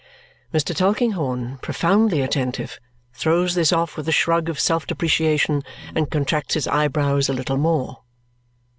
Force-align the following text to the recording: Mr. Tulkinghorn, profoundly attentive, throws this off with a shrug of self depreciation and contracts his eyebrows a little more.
Mr. 0.51 0.75
Tulkinghorn, 0.75 1.59
profoundly 1.59 2.21
attentive, 2.21 2.79
throws 3.13 3.53
this 3.53 3.71
off 3.71 3.95
with 3.95 4.09
a 4.09 4.11
shrug 4.11 4.49
of 4.49 4.59
self 4.59 4.87
depreciation 4.87 5.61
and 5.93 6.09
contracts 6.09 6.55
his 6.55 6.67
eyebrows 6.67 7.29
a 7.29 7.33
little 7.33 7.57
more. 7.57 7.99